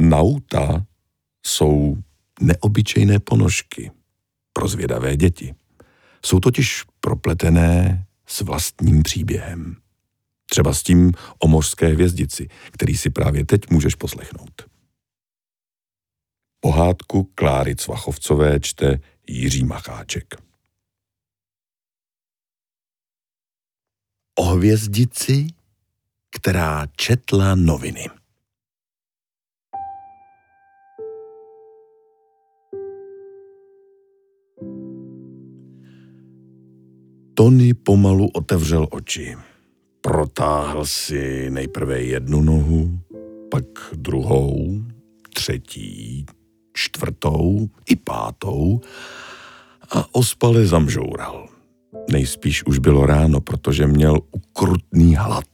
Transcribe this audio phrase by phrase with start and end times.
[0.00, 0.86] Nauta
[1.46, 1.96] jsou
[2.40, 3.90] neobyčejné ponožky
[4.52, 5.54] pro zvědavé děti.
[6.24, 9.76] Jsou totiž propletené s vlastním příběhem.
[10.50, 14.70] Třeba s tím o mořské hvězdici, který si právě teď můžeš poslechnout.
[16.60, 20.34] Pohádku Kláry Cvachovcové čte Jiří Macháček.
[24.38, 25.46] O hvězdici,
[26.30, 28.19] která četla noviny.
[37.40, 39.36] Tony pomalu otevřel oči.
[40.00, 43.00] Protáhl si nejprve jednu nohu,
[43.50, 44.82] pak druhou,
[45.34, 46.26] třetí,
[46.72, 48.80] čtvrtou i pátou
[49.90, 51.48] a ospale zamžoural.
[52.10, 55.48] Nejspíš už bylo ráno, protože měl ukrutný hlad.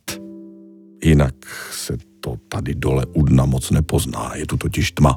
[1.04, 1.34] Jinak
[1.72, 5.16] se to tady dole u dna moc nepozná, je tu totiž tma.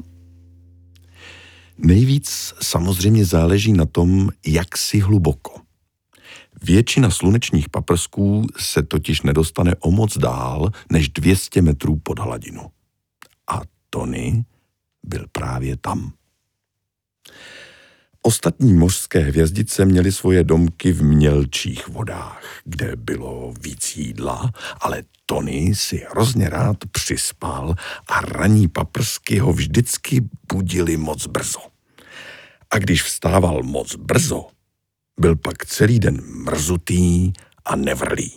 [1.78, 5.69] Nejvíc samozřejmě záleží na tom, jak si hluboko.
[6.64, 12.62] Většina slunečních paprsků se totiž nedostane o moc dál než 200 metrů pod hladinu.
[13.48, 14.46] A Tony
[15.04, 16.14] byl právě tam.
[18.22, 24.52] Ostatní mořské hvězdice měly svoje domky v mělčích vodách, kde bylo víc jídla,
[24.82, 27.76] ale Tony si hrozně rád přispal
[28.08, 31.60] a raní paprsky ho vždycky budili moc brzo.
[32.70, 34.48] A když vstával moc brzo,
[35.20, 37.34] byl pak celý den mrzutý
[37.66, 38.32] a nevrlý.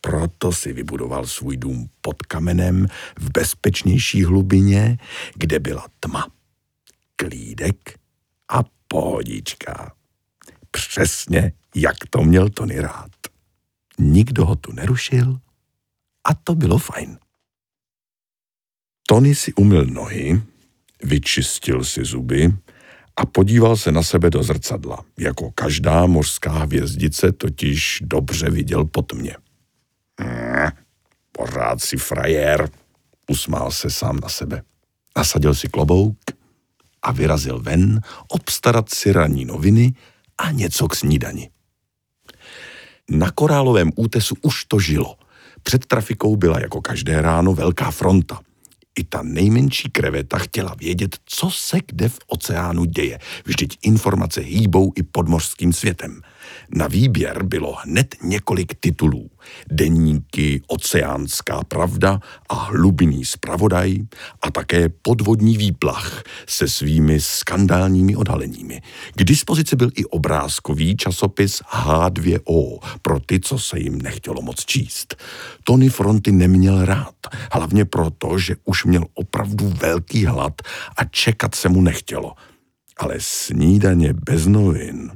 [0.00, 2.86] Proto si vybudoval svůj dům pod kamenem
[3.18, 4.98] v bezpečnější hlubině,
[5.34, 6.26] kde byla tma,
[7.16, 7.98] klídek
[8.48, 9.92] a pohodička.
[10.70, 13.10] Přesně, jak to měl Tony rád.
[13.98, 15.40] Nikdo ho tu nerušil
[16.24, 17.18] a to bylo fajn.
[19.08, 20.42] Tony si umyl nohy,
[21.02, 22.52] vyčistil si zuby
[23.18, 25.04] a podíval se na sebe do zrcadla.
[25.18, 29.36] Jako každá mořská hvězdice totiž dobře viděl po tmě.
[30.20, 30.70] Hmm,
[31.32, 32.70] pořád si frajer,
[33.30, 34.62] usmál se sám na sebe.
[35.16, 36.18] Nasadil si klobouk
[37.02, 39.94] a vyrazil ven obstarat si ranní noviny
[40.38, 41.50] a něco k snídani.
[43.10, 45.16] Na korálovém útesu už to žilo.
[45.62, 48.40] Před trafikou byla jako každé ráno velká fronta.
[48.98, 53.18] I ta nejmenší kreveta chtěla vědět, co se kde v oceánu děje.
[53.44, 56.20] Vždyť informace hýbou i podmořským světem.
[56.74, 59.30] Na výběr bylo hned několik titulů.
[59.70, 63.96] Deníky Oceánská pravda a Hlubinný spravodaj
[64.42, 68.80] a také Podvodní výplach se svými skandálními odhaleními.
[69.16, 75.16] K dispozici byl i obrázkový časopis H2O pro ty, co se jim nechtělo moc číst.
[75.64, 77.14] Tony Fronty neměl rád,
[77.52, 80.62] hlavně proto, že už měl opravdu velký hlad
[80.96, 82.32] a čekat se mu nechtělo.
[82.96, 85.10] Ale snídaně bez novin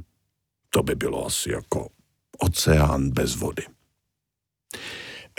[0.75, 1.87] to by bylo asi jako
[2.39, 3.63] oceán bez vody.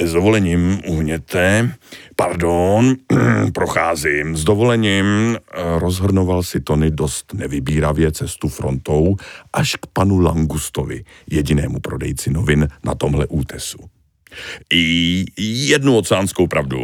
[0.01, 1.75] S dovolením uhněte,
[2.17, 2.95] pardon,
[3.55, 5.39] procházím, s dovolením
[5.79, 9.17] rozhrnoval si Tony dost nevybíravě cestu frontou
[9.53, 13.79] až k panu Langustovi, jedinému prodejci novin na tomhle útesu.
[14.73, 15.25] I
[15.67, 16.79] jednu oceánskou pravdu.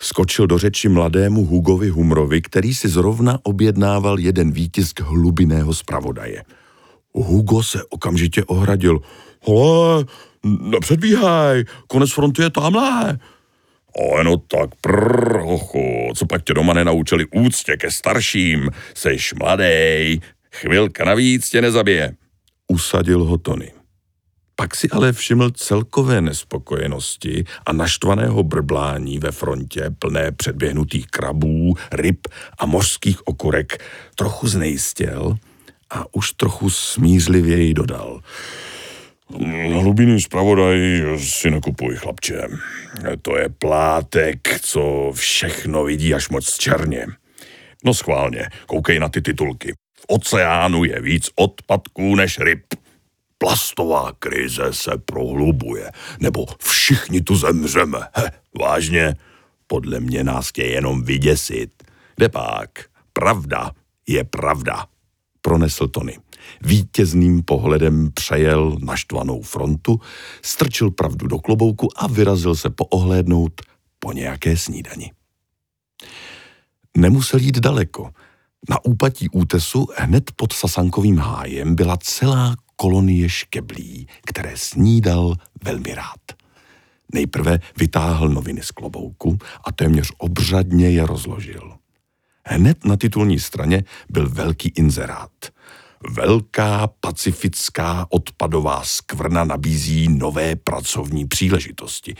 [0.00, 6.42] Skočil do řeči mladému Hugovi Humrovi, který si zrovna objednával jeden výtisk hlubinného zpravodaje–
[7.14, 9.00] Hugo se okamžitě ohradil.
[9.46, 10.04] Hele,
[10.44, 13.18] nepředbíhaj, konec frontu je tamhle.
[13.96, 20.20] O, no tak prrhochu, co pak tě doma nenaučili úctě ke starším, seš mladej,
[20.52, 22.14] chvilka navíc tě nezabije.
[22.68, 23.72] Usadil ho Tony.
[24.56, 32.20] Pak si ale všiml celkové nespokojenosti a naštvaného brblání ve frontě plné předběhnutých krabů, ryb
[32.58, 33.84] a mořských okurek.
[34.14, 35.36] Trochu znejistěl
[35.94, 38.20] a už trochu smířlivěji dodal.
[39.72, 40.78] Hlubinný zpravodaj
[41.18, 42.48] si nekupuj, chlapče.
[43.22, 47.06] To je plátek, co všechno vidí až moc černě.
[47.84, 49.74] No schválně, koukej na ty titulky.
[50.00, 52.64] V oceánu je víc odpadků než ryb.
[53.38, 55.90] Plastová krize se prohlubuje.
[56.20, 57.98] Nebo všichni tu zemřeme.
[58.14, 58.30] He,
[58.60, 59.14] vážně?
[59.66, 61.70] Podle mě nás chtějí jenom vyděsit.
[62.16, 62.70] Kde pak?
[63.12, 63.70] Pravda
[64.06, 64.86] je pravda
[65.44, 66.18] pronesl Tony.
[66.62, 70.00] Vítězným pohledem přejel naštvanou frontu,
[70.42, 73.62] strčil pravdu do klobouku a vyrazil se poohlédnout
[73.98, 75.12] po nějaké snídani.
[76.96, 78.10] Nemusel jít daleko.
[78.70, 86.20] Na úpatí útesu hned pod Sasankovým hájem byla celá kolonie škeblí, které snídal velmi rád.
[87.14, 91.83] Nejprve vytáhl noviny z klobouku a téměř obřadně je rozložil.
[92.46, 95.30] Hned na titulní straně byl velký inzerát.
[96.10, 102.14] Velká pacifická odpadová skvrna nabízí nové pracovní příležitosti.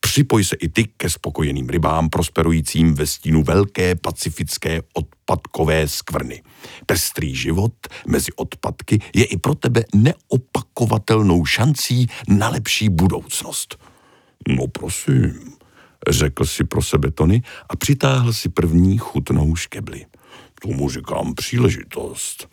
[0.00, 6.42] Připoj se i ty ke spokojeným rybám prosperujícím ve stínu velké pacifické odpadkové skvrny.
[6.86, 7.72] Pestrý život
[8.06, 13.78] mezi odpadky je i pro tebe neopakovatelnou šancí na lepší budoucnost.
[14.48, 15.52] No prosím,
[16.08, 20.06] řekl si pro sebe Tony a přitáhl si první chutnou škebli.
[20.62, 22.48] Tomu říkám příležitost.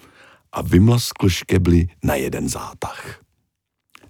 [0.52, 3.20] A vymlaskl škebli na jeden zátah.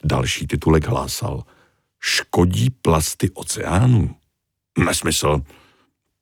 [0.04, 1.44] Další titulek hlásal–
[2.00, 4.16] škodí plasty oceánu?
[4.86, 5.42] Nesmysl.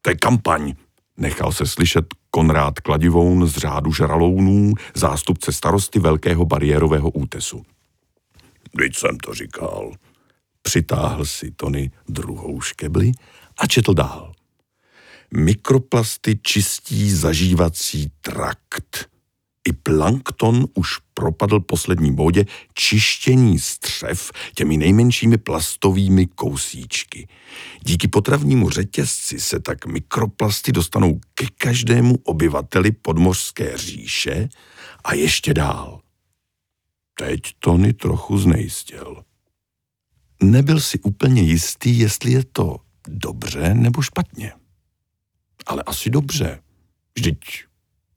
[0.01, 0.73] To je kampaň.
[1.17, 7.65] Nechal se slyšet Konrád Kladivoun z řádu žralounů, zástupce starosty Velkého bariérového útesu.
[8.77, 9.91] Teď jsem to říkal.
[10.67, 13.11] Přitáhl si Tony druhou škebli
[13.57, 14.33] a četl dál.
[15.33, 19.09] Mikroplasty čistí zažívací trakt.
[19.67, 27.27] I plankton už propadl poslední bodě čištění střev těmi nejmenšími plastovými kousíčky.
[27.83, 34.49] Díky potravnímu řetězci se tak mikroplasty dostanou ke každému obyvateli podmořské říše
[35.03, 36.01] a ještě dál.
[37.15, 39.26] Teď Tony trochu znejistil.
[40.43, 44.51] Nebyl si úplně jistý, jestli je to dobře nebo špatně.
[45.65, 46.61] Ale asi dobře.
[47.17, 47.67] Vždyť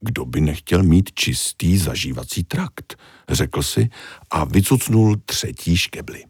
[0.01, 2.97] kdo by nechtěl mít čistý zažívací trakt,
[3.29, 3.89] řekl si
[4.29, 6.23] a vycucnul třetí škebli.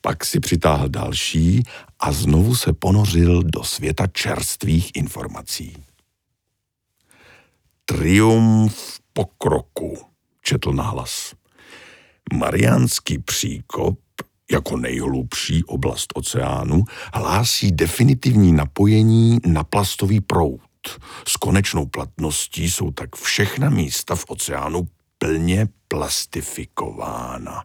[0.00, 1.62] Pak si přitáhl další
[2.00, 5.76] a znovu se ponořil do světa čerstvých informací.
[7.84, 9.98] Triumf pokroku,
[10.42, 11.34] četl nahlas.
[12.32, 13.98] Mariánský příkop
[14.50, 16.84] jako nejhlubší oblast oceánu
[17.14, 20.60] hlásí definitivní napojení na plastový proud
[21.28, 24.88] s konečnou platností jsou tak všechna místa v oceánu
[25.18, 27.64] plně plastifikována.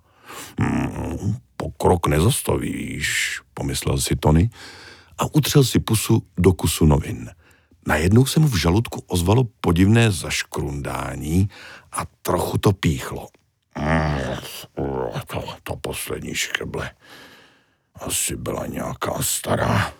[0.60, 4.50] Hmm, pokrok nezastavíš, pomyslel si Tony
[5.18, 7.30] a utřel si pusu do kusu novin.
[7.88, 11.50] Najednou se mu v žaludku ozvalo podivné zaškrundání
[11.92, 13.28] a trochu to píchlo.
[15.92, 16.92] Poslední škeble
[17.96, 19.94] asi byla nějaká stará,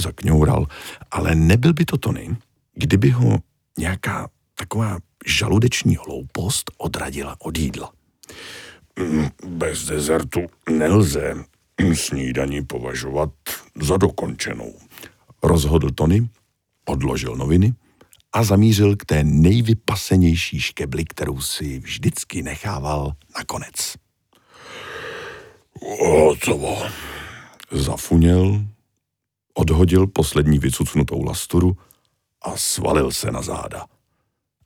[0.00, 0.66] zakňoural.
[1.10, 2.36] Ale nebyl by to Tony,
[2.74, 3.38] kdyby ho
[3.78, 7.92] nějaká taková žaludeční hloupost odradila od jídla.
[8.98, 11.34] Mm, bez dezertu nelze
[11.94, 13.30] snídaní považovat
[13.80, 14.74] za dokončenou.
[15.42, 16.28] Rozhodl Tony,
[16.84, 17.74] odložil noviny
[18.32, 24.03] a zamířil k té nejvypasenější škebli, kterou si vždycky nechával nakonec.
[25.82, 26.82] Hotovo.
[27.70, 28.64] Zafuněl,
[29.54, 31.76] odhodil poslední vycucnutou lasturu
[32.42, 33.86] a svalil se na záda.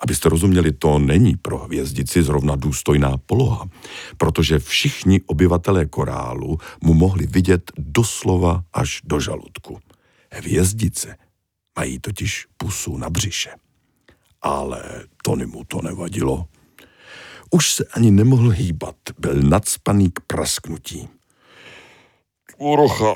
[0.00, 3.68] Abyste rozuměli, to není pro hvězdici zrovna důstojná poloha,
[4.16, 9.78] protože všichni obyvatelé korálu mu mohli vidět doslova až do žaludku.
[10.32, 11.16] Hvězdice
[11.78, 13.50] mají totiž pusu na břiše.
[14.42, 14.82] Ale
[15.22, 16.46] to mu to nevadilo.
[17.50, 21.08] Už se ani nemohl hýbat, byl nadspaný k prasknutí.
[22.58, 23.14] Trocha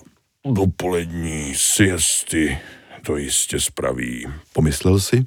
[0.52, 2.58] dopolední siesty
[3.06, 5.24] to jistě spraví, pomyslel si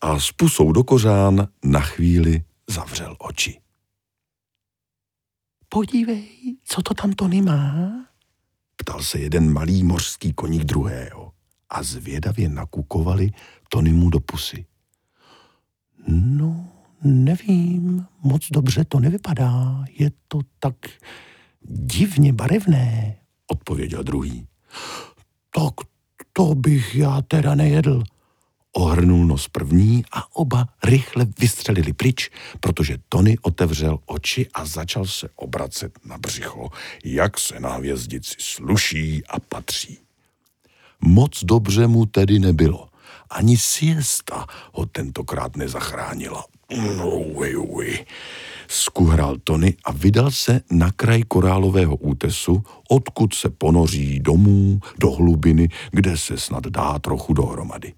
[0.00, 3.60] a s pusou do kořán na chvíli zavřel oči.
[5.68, 7.90] Podívej, co to tam Tony má?
[8.76, 11.32] Ptal se jeden malý mořský koník druhého
[11.70, 13.30] a zvědavě nakukovali
[13.82, 14.66] mu do pusy.
[16.08, 20.74] No, nevím, moc dobře to nevypadá, je to tak
[21.68, 24.46] divně barevné, odpověděl druhý.
[25.50, 25.74] Tak
[26.32, 28.02] to bych já teda nejedl.
[28.72, 35.28] Ohrnul nos první a oba rychle vystřelili pryč, protože Tony otevřel oči a začal se
[35.36, 36.68] obracet na břicho,
[37.04, 39.98] jak se na hvězdici sluší a patří.
[41.00, 42.88] Moc dobře mu tedy nebylo.
[43.30, 46.44] Ani siesta ho tentokrát nezachránila.
[46.70, 47.98] No, uj, uj
[48.68, 55.68] skuhral Tony a vydal se na kraj korálového útesu, odkud se ponoří domů do hlubiny,
[55.90, 57.94] kde se snad dá trochu dohromady.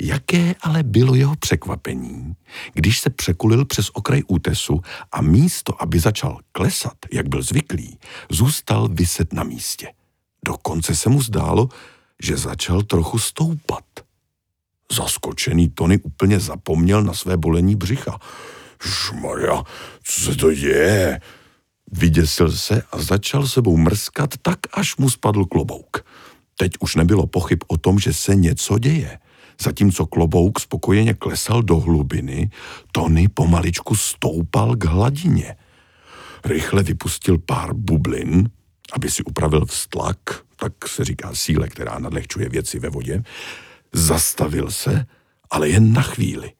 [0.00, 2.34] Jaké ale bylo jeho překvapení,
[2.72, 4.80] když se překulil přes okraj útesu
[5.12, 7.98] a místo, aby začal klesat, jak byl zvyklý,
[8.30, 9.92] zůstal vyset na místě.
[10.46, 11.68] Dokonce se mu zdálo,
[12.22, 13.84] že začal trochu stoupat.
[14.94, 18.18] Zaskočený Tony úplně zapomněl na své bolení břicha.
[18.82, 19.62] Šmarja,
[20.02, 21.20] co se to děje?
[21.92, 26.04] Vyděsil se a začal sebou mrskat tak, až mu spadl klobouk.
[26.56, 29.18] Teď už nebylo pochyb o tom, že se něco děje.
[29.62, 32.50] Zatímco klobouk spokojeně klesal do hlubiny,
[32.92, 35.56] Tony pomaličku stoupal k hladině.
[36.44, 38.50] Rychle vypustil pár bublin,
[38.92, 40.18] aby si upravil vztlak,
[40.56, 43.22] tak se říká síle, která nadlehčuje věci ve vodě,
[43.94, 45.06] zastavil se,
[45.50, 46.52] ale jen na chvíli.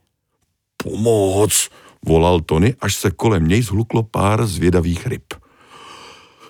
[0.77, 1.69] Pomoc,
[2.07, 5.35] volal Tony, až se kolem něj zhluklo pár zvědavých ryb.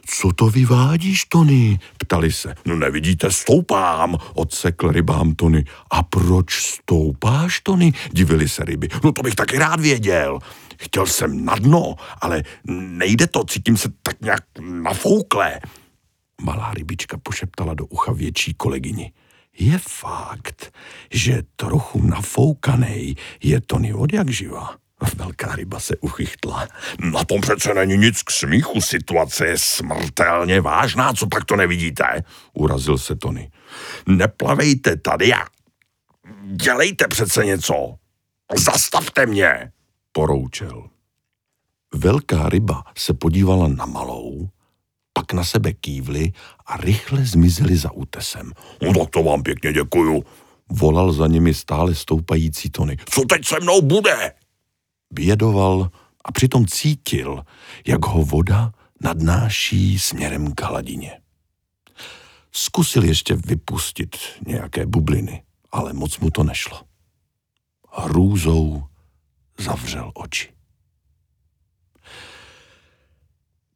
[0.06, 1.78] Co to vyvádíš, Tony?
[1.98, 2.54] Ptali se.
[2.64, 5.64] No nevidíte, stoupám, odsekl rybám Tony.
[5.90, 7.92] A proč stoupáš, Tony?
[8.12, 8.88] Divili se ryby.
[9.04, 10.38] No to bych taky rád věděl.
[10.78, 15.60] Chtěl jsem na dno, ale nejde to, cítím se tak nějak nafoukle.
[16.42, 19.12] Malá rybička pošeptala do ucha větší kolegyni.
[19.58, 20.74] Je fakt,
[21.10, 24.76] že trochu nafoukanej je Tony od jak živa.
[25.16, 26.68] Velká ryba se uchychtla.
[27.12, 32.04] Na tom přece není nic k smíchu, situace je smrtelně vážná, co tak to nevidíte?
[32.52, 33.50] Urazil se Tony.
[34.06, 35.44] Neplavejte tady a
[36.44, 37.94] dělejte přece něco.
[38.56, 39.72] Zastavte mě,
[40.12, 40.88] poroučel.
[41.94, 44.48] Velká ryba se podívala na malou,
[45.18, 46.32] pak na sebe kývli
[46.66, 48.52] a rychle zmizeli za útesem.
[48.82, 50.24] No tak to vám pěkně děkuju,
[50.68, 52.96] volal za nimi stále stoupající Tony.
[53.10, 54.32] Co teď se mnou bude?
[55.10, 55.90] Bědoval
[56.24, 57.44] a přitom cítil,
[57.86, 61.20] jak ho voda nadnáší směrem k hladině.
[62.52, 64.16] Zkusil ještě vypustit
[64.46, 65.42] nějaké bubliny,
[65.72, 66.80] ale moc mu to nešlo.
[67.92, 68.84] Hrůzou
[69.58, 70.54] zavřel oči.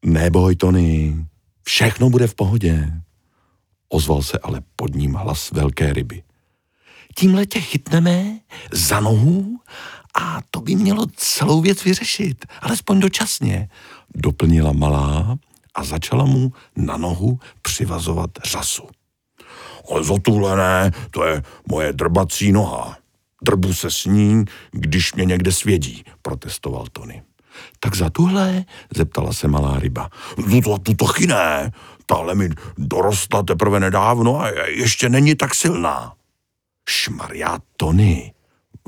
[0.09, 1.17] Neboj, Tony,
[1.62, 2.93] všechno bude v pohodě.
[3.88, 6.23] Ozval se ale pod ním hlas velké ryby.
[7.15, 8.38] Tímhle tě chytneme
[8.73, 9.61] za nohu
[10.15, 13.69] a to by mělo celou věc vyřešit, alespoň dočasně,
[14.15, 15.38] doplnila malá
[15.75, 18.88] a začala mu na nohu přivazovat řasu.
[19.91, 22.99] Ale ne, to je moje drbací noha.
[23.43, 27.23] Drbu se s ní, když mě někde svědí, protestoval Tony.
[27.81, 28.65] Tak za tuhle,
[28.97, 30.11] zeptala se malá ryba.
[30.47, 31.73] No to, tu taky ne,
[32.07, 32.49] tahle mi
[32.79, 36.12] dorostla teprve nedávno a ještě není tak silná.
[36.88, 38.33] Šmarja Tony,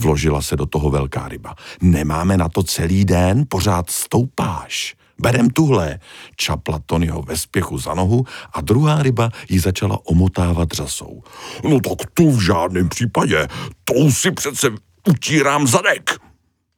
[0.01, 1.55] vložila se do toho velká ryba.
[1.83, 4.95] Nemáme na to celý den, pořád stoupáš.
[5.19, 5.99] Berem tuhle,
[6.37, 11.23] čapla Tonyho ve spěchu za nohu a druhá ryba ji začala omotávat řasou.
[11.65, 13.49] No tak tu v žádném případě,
[13.85, 14.69] tou si přece
[15.09, 16.11] utírám zadek.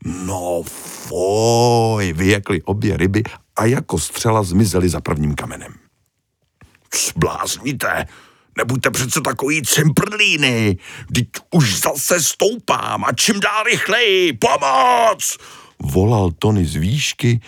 [0.04, 3.23] No foj, vyjekly obě ryby
[3.56, 5.75] a jako střela zmizely za prvním kamenem.
[7.09, 8.06] Zblázníte,
[8.59, 10.76] Nebuďte přece takový cimprlíny.
[11.14, 14.32] Teď už zase stoupám a čím dál rychleji.
[14.32, 15.38] Pomoc!
[15.82, 17.40] Volal Tony z výšky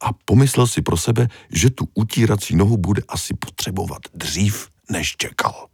[0.00, 5.66] a pomyslel si pro sebe, že tu utírací nohu bude asi potřebovat dřív, než čekal.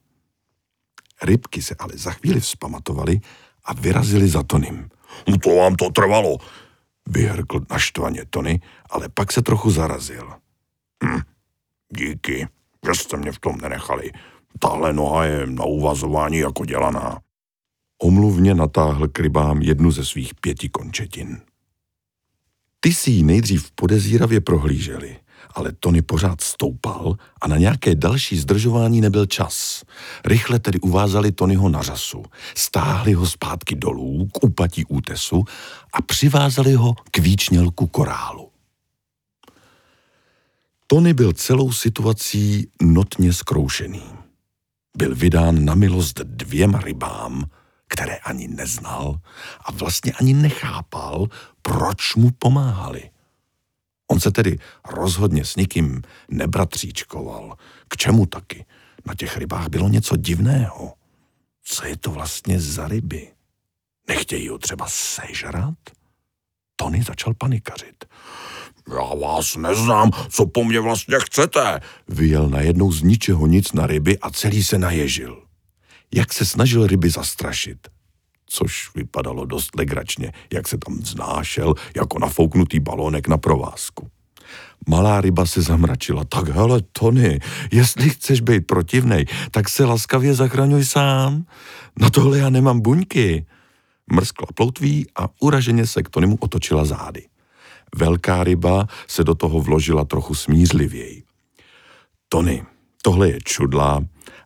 [1.23, 3.21] Rybky se ale za chvíli vzpamatovali
[3.65, 4.89] a vyrazili za Tonym.
[5.29, 6.39] No to vám to trvalo,
[7.09, 10.33] vyhrkl naštvaně Tony, ale pak se trochu zarazil.
[11.05, 11.21] Hm,
[11.97, 12.49] díky,
[12.87, 14.13] že jste mě v tom nenechali.
[14.59, 17.19] Tahle noha je na uvazování jako dělaná.
[18.03, 21.41] Omluvně natáhl k rybám jednu ze svých pěti končetin.
[22.81, 25.17] Ty si ji nejdřív podezíravě prohlíželi,
[25.57, 29.83] ale Tony pořád stoupal a na nějaké další zdržování nebyl čas.
[30.25, 32.23] Rychle tedy uvázali Tonyho na řasu,
[32.55, 35.45] stáhli ho zpátky dolů k úpatí útesu
[35.93, 38.51] a přivázali ho k výčnělku korálu.
[40.87, 44.03] Tony byl celou situací notně zkroušený
[44.97, 47.45] byl vydán na milost dvěma rybám,
[47.89, 49.21] které ani neznal
[49.65, 51.27] a vlastně ani nechápal,
[51.63, 53.11] proč mu pomáhali.
[54.11, 54.59] On se tedy
[54.91, 57.57] rozhodně s nikým nebratříčkoval.
[57.89, 58.65] K čemu taky?
[59.07, 60.95] Na těch rybách bylo něco divného.
[61.65, 63.33] Co je to vlastně za ryby?
[64.09, 65.75] Nechtějí ho třeba sežrat?
[66.77, 68.05] Tony začal panikařit.
[68.89, 71.81] Já vás neznám, co po mně vlastně chcete?
[72.09, 75.43] Vyjel najednou z ničeho nic na ryby a celý se naježil.
[76.15, 77.89] Jak se snažil ryby zastrašit.
[78.47, 84.11] Což vypadalo dost legračně, jak se tam vznášel jako nafouknutý balónek na provázku.
[84.89, 86.25] Malá ryba se zamračila.
[86.25, 87.41] Tak hele, Tony,
[87.73, 91.47] jestli chceš být protivnej, tak se laskavě zachraňuj sám.
[92.01, 93.47] Na tohle já nemám buňky.
[94.13, 97.27] Mrskla ploutví a uraženě se k Tonymu otočila zády.
[97.95, 101.23] Velká ryba se do toho vložila trochu smířlivěji.
[102.29, 102.65] Tony,
[103.03, 104.01] tohle je čudla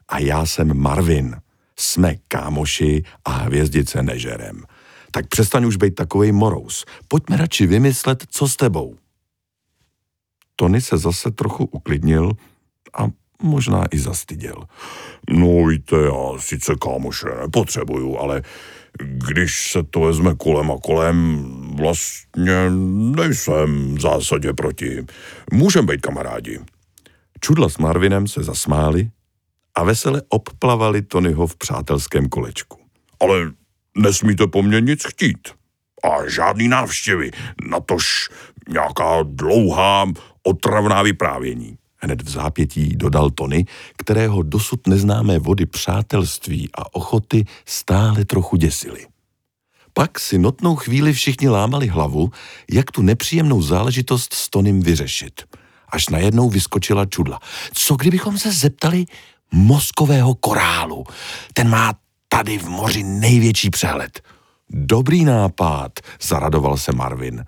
[0.08, 1.36] a já jsem Marvin.
[1.80, 4.64] Jsme kámoši a hvězdice nežerem.
[5.10, 6.84] Tak přestaň už být takovej morous.
[7.08, 8.96] Pojďme radši vymyslet, co s tebou.
[10.56, 12.32] Tony se zase trochu uklidnil
[12.94, 13.08] a
[13.42, 14.64] možná i zastyděl.
[15.30, 18.42] No víte, já sice kámoše nepotřebuju, ale
[19.28, 21.46] když se to vezme kolem a kolem,
[21.76, 22.70] vlastně
[23.16, 25.06] nejsem v zásadě proti.
[25.52, 26.58] Můžem být kamarádi.
[27.40, 29.10] Čudla s Marvinem se zasmáli
[29.80, 32.78] a vesele obplavali Tonyho v přátelském kolečku.
[33.20, 33.50] Ale
[33.98, 35.48] nesmíte po mně nic chtít.
[36.04, 37.30] A žádný návštěvy,
[37.70, 38.28] natož
[38.68, 40.06] nějaká dlouhá,
[40.42, 41.78] otravná vyprávění.
[41.96, 43.64] Hned v zápětí dodal Tony,
[43.96, 49.06] kterého dosud neznámé vody přátelství a ochoty stále trochu děsily.
[49.92, 52.30] Pak si notnou chvíli všichni lámali hlavu,
[52.70, 55.42] jak tu nepříjemnou záležitost s Tonym vyřešit.
[55.88, 57.40] Až najednou vyskočila čudla.
[57.74, 59.06] Co kdybychom se zeptali
[59.54, 61.04] mozkového korálu?
[61.54, 61.94] Ten má
[62.28, 64.20] tady v moři největší přehled.
[64.70, 65.92] Dobrý nápad,
[66.22, 67.44] zaradoval se Marvin.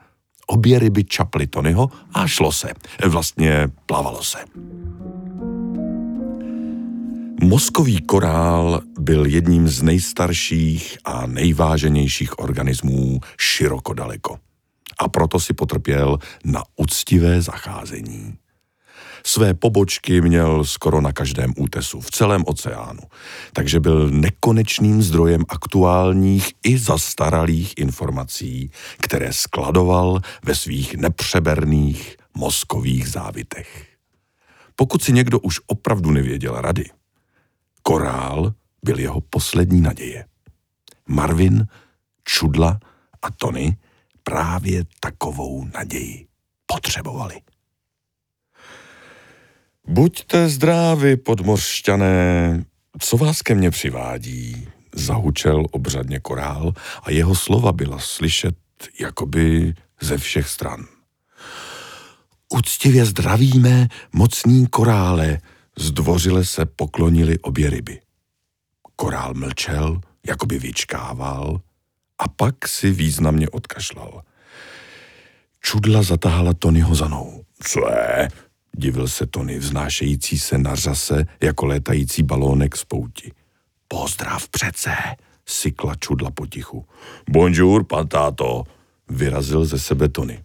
[0.46, 2.68] Obě ryby čaply Tonyho a šlo se.
[3.06, 4.38] Vlastně plavalo se.
[7.42, 14.38] Mozkový korál byl jedním z nejstarších a nejváženějších organismů široko daleko.
[14.98, 18.34] A proto si potrpěl na úctivé zacházení.
[19.26, 23.02] Své pobočky měl skoro na každém útesu v celém oceánu,
[23.52, 33.88] takže byl nekonečným zdrojem aktuálních i zastaralých informací, které skladoval ve svých nepřeberných mozkových závitech.
[34.76, 36.84] Pokud si někdo už opravdu nevěděl rady,
[37.82, 38.52] korál
[38.84, 40.24] byl jeho poslední naděje.
[41.08, 41.66] Marvin,
[42.24, 42.78] Čudla
[43.22, 43.76] a Tony
[44.22, 46.26] právě takovou naději
[46.66, 47.40] potřebovali.
[49.88, 52.64] Buďte zdraví, podmořšťané,
[52.98, 54.68] co vás ke mně přivádí?
[54.94, 56.72] Zahučel obřadně korál
[57.02, 58.56] a jeho slova byla slyšet
[59.00, 60.86] jakoby ze všech stran.
[62.48, 65.38] Uctivě zdravíme, mocní korále,
[65.78, 68.00] zdvořile se poklonili obě ryby.
[68.96, 71.60] Korál mlčel, jakoby vyčkával
[72.18, 74.22] a pak si významně odkašlal.
[75.60, 77.44] Čudla zatáhala Tonyho za nou.
[77.62, 78.28] Co je?
[78.76, 83.32] Divil se Tony, vznášející se na řase jako létající balónek z pouti.
[83.88, 84.90] Pozdrav přece,
[85.46, 86.86] sykla čudla potichu.
[87.30, 88.64] Bonjour, pan táto,
[89.08, 90.44] vyrazil ze sebe Tony.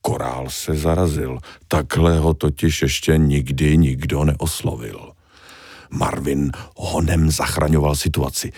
[0.00, 5.12] Korál se zarazil, takhle ho totiž ještě nikdy nikdo neoslovil.
[5.90, 8.52] Marvin honem zachraňoval situaci.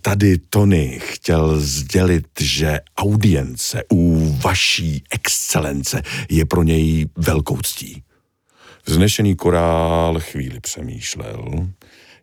[0.00, 8.02] Tady Tony chtěl sdělit, že audience u vaší excelence je pro něj velkou ctí.
[8.88, 11.68] Vznešený korál chvíli přemýšlel,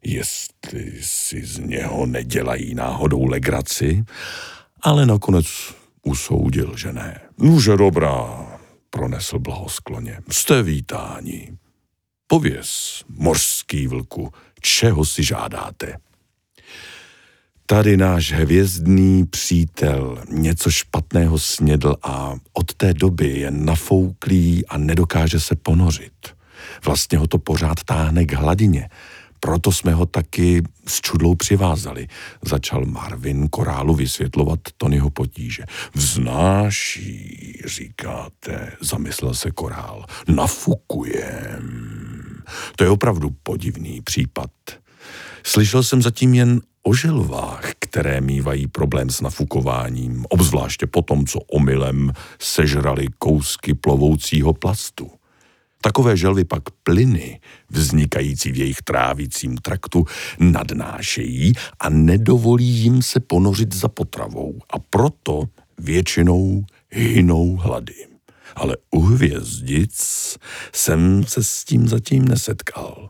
[0.04, 4.04] jestli si z něho nedělají náhodou legraci,
[4.82, 5.46] ale nakonec
[6.04, 7.22] usoudil, že ne.
[7.38, 8.48] Nuže dobrá,
[8.90, 10.20] pronesl blahoskloně.
[10.32, 11.58] Jste vítáni.
[12.28, 15.98] Pověz, mořský vlku, čeho si žádáte?
[17.66, 25.40] Tady náš hvězdný přítel něco špatného snědl a od té doby je nafouklý a nedokáže
[25.40, 26.43] se ponořit.
[26.86, 28.90] Vlastně ho to pořád táhne k hladině.
[29.40, 32.08] Proto jsme ho taky s čudlou přivázali.
[32.46, 35.64] Začal Marvin korálu vysvětlovat Tonyho potíže.
[35.94, 40.06] Vznáší, říkáte, zamyslel se korál.
[40.28, 42.04] Nafukujem.
[42.76, 44.50] To je opravdu podivný případ.
[45.44, 51.40] Slyšel jsem zatím jen o želvách, které mývají problém s nafukováním, obzvláště po tom, co
[51.40, 55.12] omylem sežrali kousky plovoucího plastu.
[55.84, 60.06] Takové želvy pak plyny, vznikající v jejich trávicím traktu,
[60.40, 65.44] nadnášejí a nedovolí jim se ponořit za potravou a proto
[65.78, 67.96] většinou hynou hlady.
[68.56, 69.96] Ale u hvězdic
[70.74, 73.10] jsem se s tím zatím nesetkal.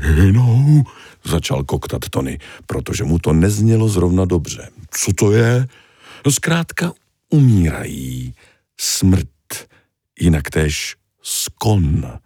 [0.00, 0.84] Hynou,
[1.24, 4.68] začal koktat Tony, protože mu to neznělo zrovna dobře.
[4.90, 5.66] Co to je?
[6.26, 6.92] No zkrátka
[7.30, 8.34] umírají.
[8.80, 9.28] Smrt,
[10.20, 12.18] jinak též skon,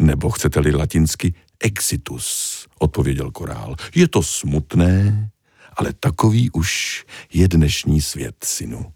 [0.00, 3.76] nebo chcete-li latinsky exitus, odpověděl korál.
[3.94, 5.30] Je to smutné,
[5.76, 8.92] ale takový už je dnešní svět, synu.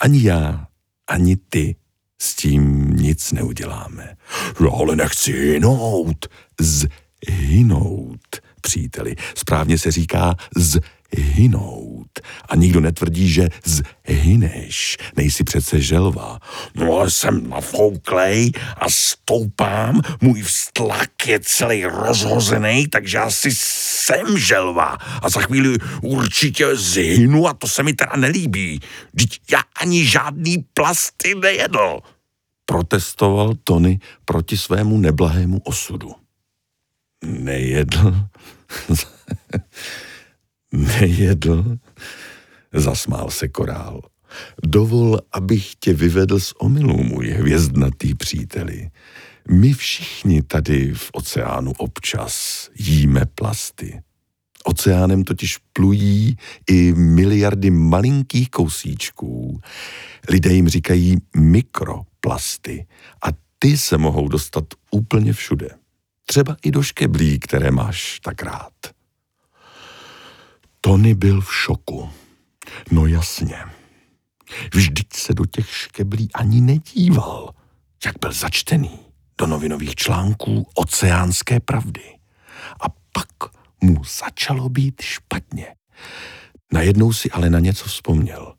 [0.00, 0.66] Ani já,
[1.08, 1.76] ani ty
[2.20, 4.16] s tím nic neuděláme.
[4.60, 6.26] No, ale nechci hynout.
[6.60, 9.16] Zhynout, příteli.
[9.34, 10.80] Správně se říká z
[11.16, 12.20] hynout.
[12.48, 14.96] A nikdo netvrdí, že zhyneš.
[15.16, 16.38] Nejsi přece želva.
[16.74, 24.96] No ale jsem nafouklej a stoupám, můj vztlak je celý rozhozený, takže asi jsem želva.
[25.22, 28.80] A za chvíli určitě zhynu a to se mi teda nelíbí.
[29.12, 32.00] Vždyť já ani žádný plasty nejedl.
[32.66, 36.12] Protestoval Tony proti svému neblahému osudu.
[37.24, 38.28] Nejedl.
[40.72, 41.78] Nejedl.
[42.72, 44.02] Zasmál se korál.
[44.62, 48.90] Dovol, abych tě vyvedl z omylu, můj hvězdnatý příteli.
[49.50, 54.00] My všichni tady v oceánu občas jíme plasty.
[54.64, 56.36] Oceánem totiž plují
[56.70, 59.60] i miliardy malinkých kousíčků.
[60.28, 62.86] Lidé jim říkají mikroplasty
[63.24, 63.28] a
[63.58, 65.68] ty se mohou dostat úplně všude.
[66.24, 68.97] Třeba i do škeblí, které máš tak rád.
[70.80, 72.10] Tony byl v šoku.
[72.90, 73.56] No jasně.
[74.74, 77.50] Vždyť se do těch škeblí ani nedíval,
[78.04, 78.98] jak byl začtený
[79.38, 82.02] do novinových článků oceánské pravdy.
[82.80, 85.66] A pak mu začalo být špatně.
[86.72, 88.54] Najednou si ale na něco vzpomněl.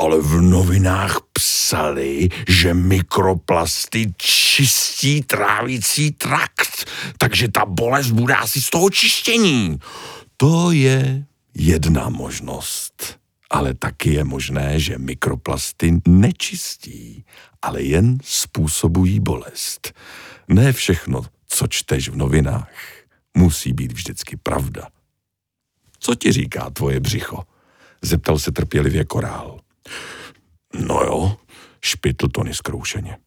[0.00, 8.70] Ale v novinách psali, že mikroplasty čistí trávicí trakt, takže ta bolest bude asi z
[8.70, 9.78] toho čištění.
[10.36, 11.24] To je
[11.58, 13.18] jedna možnost.
[13.50, 17.24] Ale taky je možné, že mikroplasty nečistí,
[17.62, 19.92] ale jen způsobují bolest.
[20.48, 22.70] Ne všechno, co čteš v novinách,
[23.36, 24.88] musí být vždycky pravda.
[25.98, 27.44] Co ti říká tvoje břicho?
[28.02, 29.60] Zeptal se trpělivě korál.
[30.74, 31.36] No jo,
[31.80, 33.18] špitl Tony zkroušeně.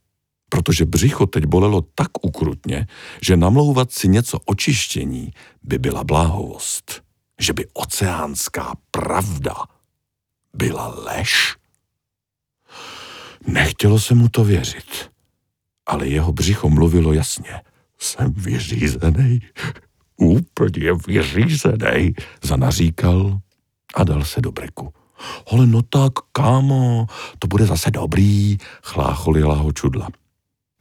[0.49, 2.87] Protože břicho teď bolelo tak ukrutně,
[3.21, 7.10] že namlouvat si něco o čištění by byla bláhovost.
[7.41, 9.53] Že by oceánská pravda
[10.53, 11.55] byla lež?
[13.47, 15.11] Nechtělo se mu to věřit,
[15.85, 17.61] ale jeho břicho mluvilo jasně.
[17.99, 19.39] Jsem vyřízený,
[20.15, 23.39] úplně vyřízený, zanaříkal
[23.95, 24.93] a dal se do breku.
[25.51, 27.07] Ale no tak, kámo,
[27.39, 30.09] to bude zase dobrý, chlácholila ho čudla.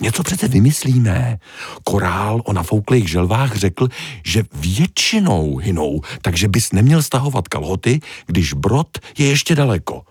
[0.01, 1.39] Něco přece vymyslíme.
[1.85, 3.89] Korál o nafouklých želvách řekl,
[4.27, 10.03] že většinou hynou, takže bys neměl stahovat kalhoty, když brod je ještě daleko.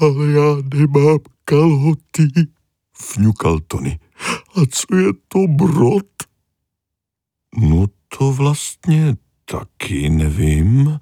[0.00, 2.28] Ale já nemám kalhoty,
[3.16, 3.98] vňukal Tony.
[4.56, 6.06] A co je to brod?
[7.56, 7.86] No
[8.18, 10.98] to vlastně taky nevím,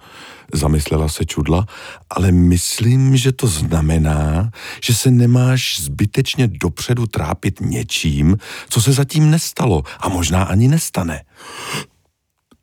[0.55, 1.67] zamyslela se čudla,
[2.11, 4.51] ale myslím, že to znamená,
[4.85, 8.37] že se nemáš zbytečně dopředu trápit něčím,
[8.69, 11.25] co se zatím nestalo a možná ani nestane.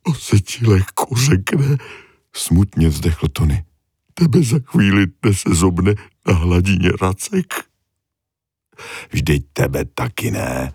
[0.04, 1.78] To se ti lehko řekne,
[2.36, 3.64] smutně vzdechl Tony.
[4.14, 5.94] Tebe za chvíli se zobne
[6.28, 7.54] na hladině racek.
[9.12, 10.74] Vždyť tebe taky ne,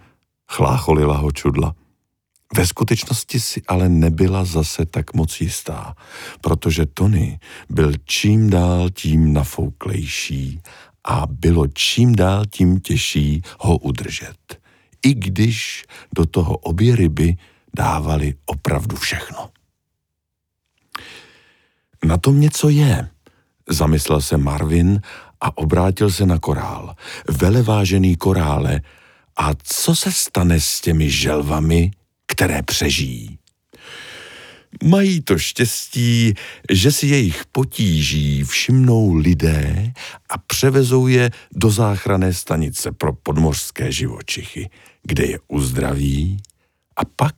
[0.51, 1.75] chlácholila ho čudla.
[2.57, 5.95] Ve skutečnosti si ale nebyla zase tak moc jistá,
[6.41, 7.39] protože Tony
[7.71, 10.61] byl čím dál tím nafouklejší
[11.05, 14.37] a bylo čím dál tím těžší ho udržet.
[15.03, 17.37] I když do toho obě ryby
[17.77, 19.51] dávali opravdu všechno.
[22.05, 23.09] Na tom něco je,
[23.69, 25.01] zamyslel se Marvin
[25.41, 26.95] a obrátil se na korál.
[27.29, 28.81] Velevážený korále,
[29.37, 31.91] a co se stane s těmi želvami,
[32.35, 33.39] které přežijí.
[34.83, 36.35] Mají to štěstí,
[36.73, 39.93] že si jejich potíží všimnou lidé
[40.29, 44.71] a převezou je do záchranné stanice pro podmořské živočichy,
[45.03, 46.43] kde je uzdraví
[46.97, 47.35] a pak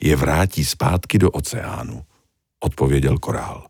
[0.00, 2.04] je vrátí zpátky do oceánu,
[2.60, 3.66] odpověděl korál.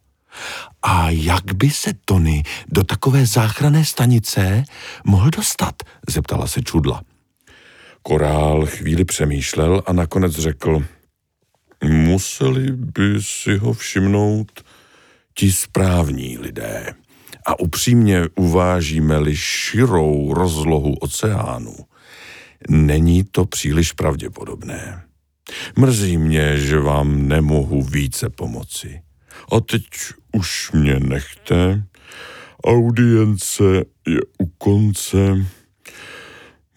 [0.82, 4.64] A jak by se Tony do takové záchranné stanice
[5.04, 5.74] mohl dostat?
[6.08, 7.02] zeptala se čudla.
[8.06, 10.84] Korál chvíli přemýšlel a nakonec řekl,
[11.84, 14.64] museli by si ho všimnout
[15.34, 16.94] ti správní lidé.
[17.46, 21.76] A upřímně uvážíme-li širou rozlohu oceánu,
[22.68, 25.02] není to příliš pravděpodobné.
[25.78, 29.00] Mrzí mě, že vám nemohu více pomoci.
[29.52, 29.84] A teď
[30.32, 31.84] už mě nechte.
[32.64, 33.64] Audience
[34.08, 35.46] je u konce.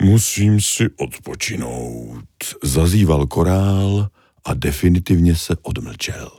[0.01, 2.25] Musím si odpočinout,
[2.63, 4.09] zazýval korál
[4.45, 6.31] a definitivně se odmlčel.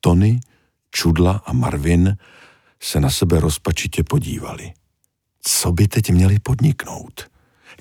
[0.00, 0.40] Tony,
[0.90, 2.16] Čudla a Marvin
[2.82, 4.72] se na sebe rozpačitě podívali.
[5.42, 7.30] Co by teď měli podniknout?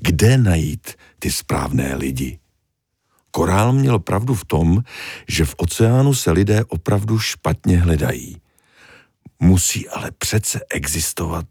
[0.01, 2.39] Kde najít ty správné lidi?
[3.31, 4.83] Korál měl pravdu v tom,
[5.27, 8.41] že v oceánu se lidé opravdu špatně hledají.
[9.39, 11.45] Musí ale přece existovat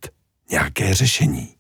[0.50, 1.57] nějaké řešení.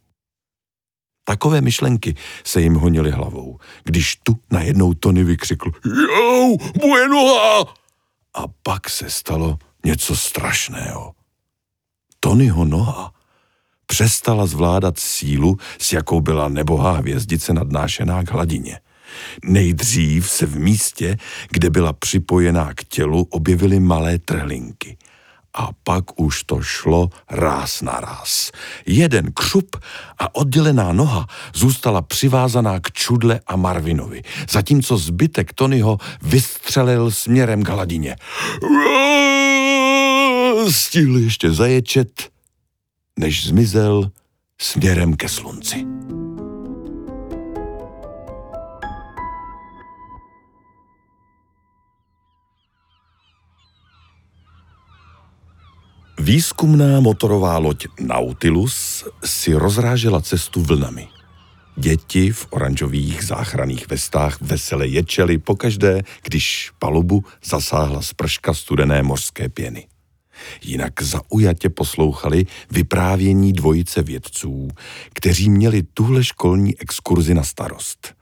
[1.28, 2.14] Takové myšlenky
[2.44, 7.74] se jim honily hlavou, když tu najednou Tony vykřikl Jou, moje noha!
[8.34, 11.12] A pak se stalo něco strašného.
[12.20, 13.12] Tonyho noha
[13.86, 18.80] přestala zvládat sílu, s jakou byla nebohá hvězdice nadnášená k hladině.
[19.44, 21.16] Nejdřív se v místě,
[21.50, 24.96] kde byla připojená k tělu, objevily malé trhlinky.
[25.58, 28.50] A pak už to šlo ráz na ráz.
[28.86, 29.76] Jeden křup
[30.18, 37.68] a oddělená noha zůstala přivázaná k Čudle a Marvinovi, zatímco zbytek Tonyho vystřelil směrem k
[37.68, 38.16] hladině.
[40.70, 42.28] Stihl ještě zaječet,
[43.18, 44.10] než zmizel
[44.60, 45.86] směrem ke slunci.
[56.28, 61.08] Výzkumná motorová loď Nautilus si rozrážela cestu vlnami.
[61.76, 69.88] Děti v oranžových záchranných vestách vesele ječely pokaždé, když palubu zasáhla sprška studené mořské pěny.
[70.62, 74.68] Jinak zaujatě poslouchali vyprávění dvojice vědců,
[75.12, 78.17] kteří měli tuhle školní exkurzi na starost.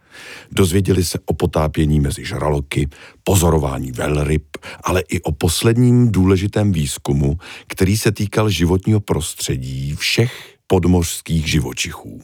[0.53, 2.89] Dozvěděli se o potápění mezi žraloky,
[3.25, 4.45] pozorování velryb,
[4.85, 12.23] ale i o posledním důležitém výzkumu, který se týkal životního prostředí všech podmořských živočichů.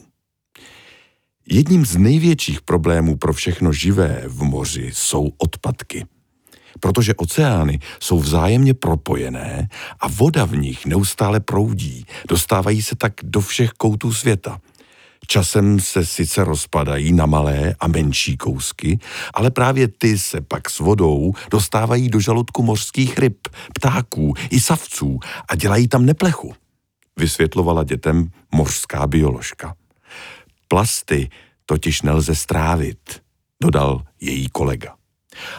[1.49, 6.05] Jedním z největších problémů pro všechno živé v moři jsou odpadky.
[6.79, 9.67] Protože oceány jsou vzájemně propojené
[9.99, 14.59] a voda v nich neustále proudí, dostávají se tak do všech koutů světa–
[15.27, 18.99] Časem se sice rozpadají na malé a menší kousky,
[19.33, 25.19] ale právě ty se pak s vodou dostávají do žaludku mořských ryb, ptáků i savců
[25.49, 26.53] a dělají tam neplechu,
[27.17, 29.75] vysvětlovala dětem mořská bioložka.
[30.67, 31.29] Plasty
[31.65, 33.21] totiž nelze strávit,
[33.63, 34.95] dodal její kolega.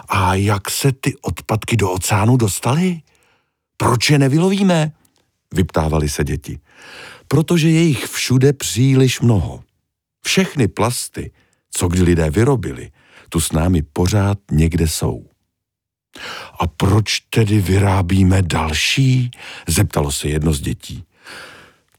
[0.09, 3.01] A jak se ty odpadky do oceánu dostaly?
[3.77, 4.93] Proč je nevylovíme?
[5.55, 6.59] Vyptávali se děti
[7.35, 9.61] protože je jich všude příliš mnoho.
[10.25, 11.33] Všechny plasty,
[11.71, 12.91] co kdy lidé vyrobili,
[13.29, 15.27] tu s námi pořád někde jsou.
[16.61, 19.31] A proč tedy vyrábíme další?
[19.69, 21.05] Zeptalo se jedno z dětí.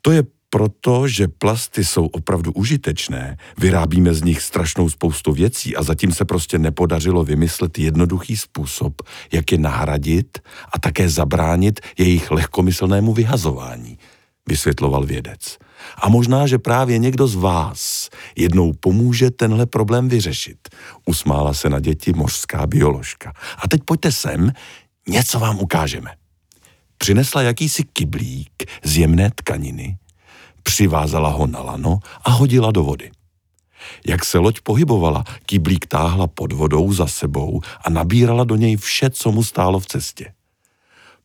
[0.02, 5.84] To je proto, že plasty jsou opravdu užitečné, vyrábíme z nich strašnou spoustu věcí a
[5.84, 10.40] zatím se prostě nepodařilo vymyslet jednoduchý způsob, jak je nahradit
[10.74, 13.98] a také zabránit jejich lehkomyslnému vyhazování–
[14.50, 15.58] vysvětloval vědec.
[15.98, 20.70] A možná, že právě někdo z vás jednou pomůže tenhle problém vyřešit.
[21.06, 23.34] Usmála se na děti mořská bioložka.
[23.58, 24.52] A teď pojďte sem,
[25.08, 26.12] něco vám ukážeme.
[26.98, 29.98] Přinesla jakýsi kyblík z jemné tkaniny,
[30.64, 33.12] přivázala ho na lano a hodila do vody.
[34.08, 39.10] Jak se loď pohybovala, kyblík táhla pod vodou za sebou a nabírala do něj vše,
[39.10, 40.34] co mu stálo v cestě.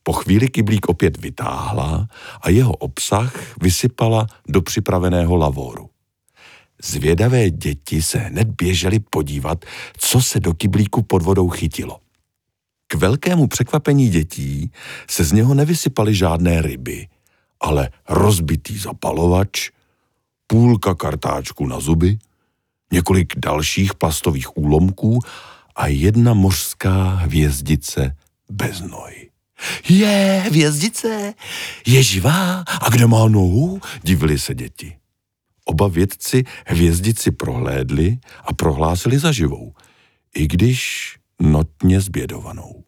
[0.03, 2.07] Po chvíli kyblík opět vytáhla
[2.41, 5.89] a jeho obsah vysypala do připraveného lavoru.
[6.83, 9.65] Zvědavé děti se hned běžely podívat,
[9.97, 11.99] co se do kyblíku pod vodou chytilo.
[12.87, 14.71] K velkému překvapení dětí
[15.09, 17.07] se z něho nevysypaly žádné ryby,
[17.59, 19.69] ale rozbitý zapalovač,
[20.47, 22.17] půlka kartáčku na zuby,
[22.91, 25.19] několik dalších plastových úlomků
[25.75, 28.15] a jedna mořská hvězdice
[28.49, 29.30] bez nohy.
[29.89, 31.33] Je, hvězdice,
[31.87, 33.81] je živá a kde má nohu?
[34.03, 34.95] Divili se děti.
[35.65, 39.73] Oba vědci hvězdici prohlédli a prohlásili za živou,
[40.35, 42.83] i když notně zbědovanou.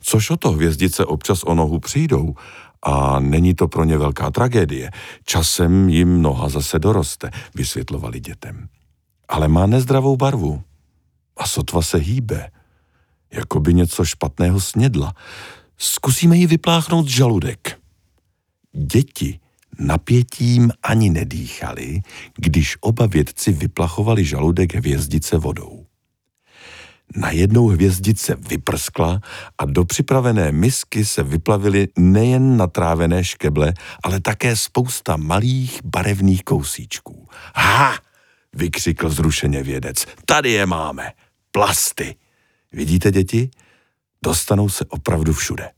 [0.00, 2.34] Což o to hvězdice občas o nohu přijdou
[2.82, 4.90] a není to pro ně velká tragédie.
[5.24, 8.68] Časem jim noha zase doroste, vysvětlovali dětem.
[9.28, 10.62] Ale má nezdravou barvu
[11.36, 12.50] a sotva se hýbe,
[13.32, 15.14] jako by něco špatného snědla.
[15.78, 17.80] Zkusíme ji vypláchnout žaludek.
[18.72, 19.40] Děti
[19.78, 22.00] napětím ani nedýchali,
[22.36, 25.86] když oba vědci vyplachovali žaludek hvězdice vodou.
[27.16, 29.20] Najednou hvězdice vyprskla
[29.58, 37.28] a do připravené misky se vyplavily nejen natrávené škeble, ale také spousta malých barevných kousíčků.
[37.54, 37.94] Ha!
[38.56, 40.06] vykřikl zrušeně vědec.
[40.26, 41.12] Tady je máme.
[41.50, 42.16] Plasty.
[42.72, 43.50] Vidíte, děti?
[44.24, 45.70] Dostanou se opravdu všude.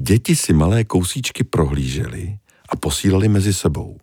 [0.00, 3.98] Děti si malé kousíčky prohlížely a posílali mezi sebou.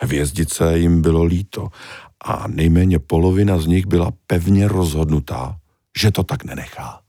[0.00, 1.68] Hvězdice jim bylo líto
[2.24, 5.58] a nejméně polovina z nich byla pevně rozhodnutá,
[5.98, 7.00] že to tak nenechá.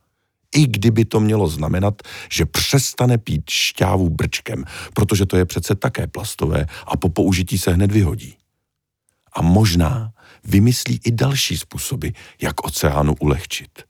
[0.54, 6.06] I kdyby to mělo znamenat, že přestane pít šťávu brčkem, protože to je přece také
[6.06, 8.36] plastové a po použití se hned vyhodí.
[9.32, 10.12] A možná
[10.44, 12.08] vymyslí i další způsoby,
[12.42, 13.82] jak oceánu ulehčit.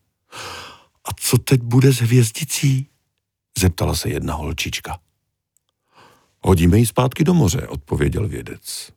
[1.06, 2.86] A co teď bude s hvězdicí?
[3.58, 4.98] Zeptala se jedna holčička.
[6.40, 8.92] Hodíme ji zpátky do moře, odpověděl vědec.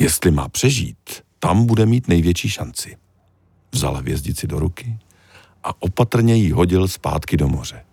[0.00, 2.96] Jestli má přežít, tam bude mít největší šanci.
[3.72, 4.98] Vzal hvězdici do ruky
[5.64, 7.84] a opatrně ji hodil zpátky do moře.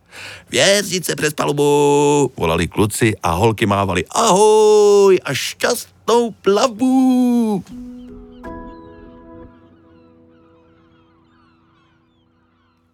[0.50, 7.64] Vězdice přes palubu, volali kluci a holky mávali ahoj a šťastnou plavbu.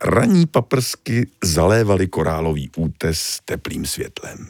[0.04, 4.48] Raní paprsky zalévaly korálový útes teplým světlem.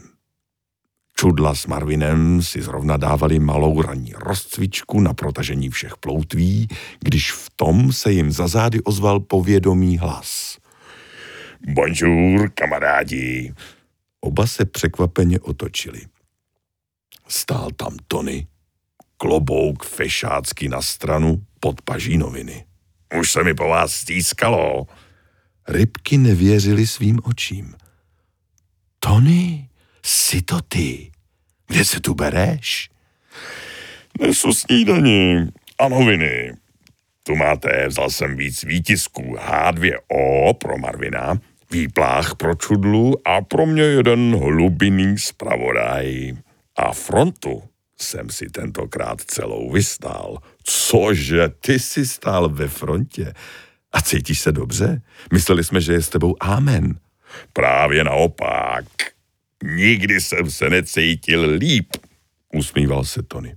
[1.18, 6.68] Čudla s Marvinem si zrovna dávali malou ranní rozcvičku na protažení všech ploutví,
[7.00, 10.58] když v tom se jim za zády ozval povědomý hlas.
[11.68, 13.54] Bonjour, kamarádi.
[14.22, 16.02] Oba se překvapeně otočili.
[17.28, 18.48] Stál tam Tony,
[19.18, 22.66] klobouk fešácky na stranu pod paží noviny.
[23.20, 24.88] Už se mi po vás stískalo.
[25.68, 27.76] Rybky nevěřili svým očím.
[29.00, 29.70] Tony,
[30.06, 31.12] jsi to ty?
[31.68, 32.90] Kde se tu bereš?
[34.20, 35.48] Nesu snídaní
[35.80, 36.54] a noviny.
[37.24, 39.36] Tu máte, vzal jsem víc výtisků.
[39.36, 41.40] H2O pro Marvina,
[41.72, 46.34] výplách pro čudlu a pro mě jeden hlubinný zpravodaj.
[46.76, 47.64] A frontu
[48.00, 50.38] jsem si tentokrát celou vystál.
[50.64, 53.34] Cože, ty jsi stál ve frontě?
[53.92, 55.02] A cítíš se dobře?
[55.34, 57.00] Mysleli jsme, že je s tebou amen.
[57.54, 58.86] Právě naopak.
[59.64, 61.88] Nikdy jsem se necítil líp,
[62.54, 63.56] usmíval se Tony.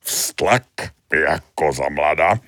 [0.00, 0.64] Vztlak
[1.12, 2.40] jako za mlada,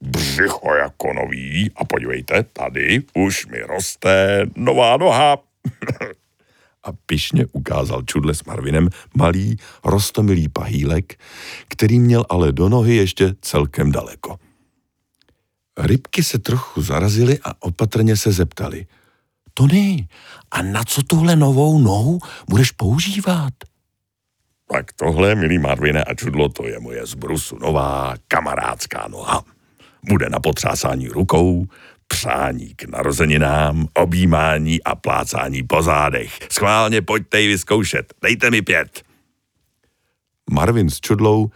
[0.00, 5.36] břicho jako nový a podívejte, tady už mi roste nová noha.
[6.84, 11.18] a pišně ukázal čudle s Marvinem malý, rostomilý pahýlek,
[11.68, 14.38] který měl ale do nohy ještě celkem daleko.
[15.78, 18.86] Rybky se trochu zarazily a opatrně se zeptali.
[19.54, 20.08] Tony,
[20.50, 23.52] a na co tuhle novou nohu budeš používat?
[24.72, 29.44] Tak tohle, milý Marvine a čudlo, to je moje zbrusu nová kamarádská noha.
[30.08, 31.66] Bude na potřásání rukou,
[32.08, 36.38] přání k narozeninám, objímání a plácání po zádech.
[36.50, 39.02] Schválně pojďte ji vyzkoušet, dejte mi pět.
[40.50, 41.50] Marvin s čudlou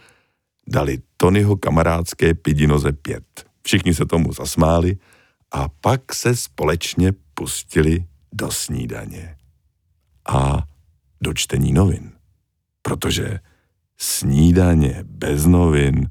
[0.67, 3.46] dali Tonyho kamarádské pidinoze pět.
[3.67, 4.97] Všichni se tomu zasmáli
[5.51, 9.37] a pak se společně pustili do snídaně
[10.29, 10.63] a
[11.21, 12.11] do čtení novin.
[12.81, 13.39] Protože
[13.97, 16.09] snídaně bez novin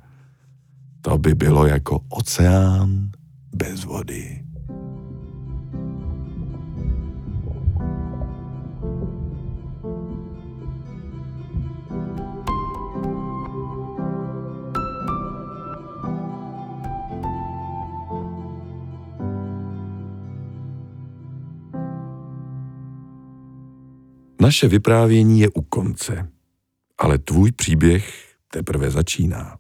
[1.01, 3.11] to by bylo jako oceán
[3.53, 4.46] bez vody.
[24.47, 26.29] Naše vyprávění je u konce,
[26.99, 29.59] ale tvůj příběh teprve začíná.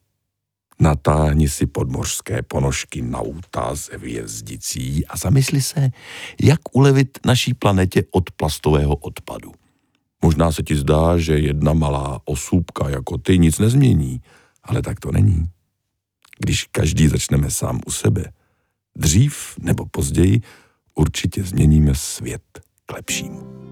[0.81, 5.91] Natáhni si podmořské ponožky nauta ze hvězdicí a zamysli se,
[6.43, 9.53] jak ulevit naší planetě od plastového odpadu.
[10.23, 14.21] Možná se ti zdá, že jedna malá osůbka jako ty nic nezmění,
[14.63, 15.51] ale tak to není.
[16.39, 18.33] Když každý začneme sám u sebe,
[18.97, 20.41] dřív nebo později
[20.95, 22.43] určitě změníme svět
[22.87, 23.67] k lepšímu.